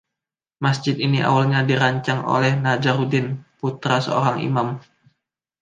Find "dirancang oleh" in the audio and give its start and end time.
1.69-2.51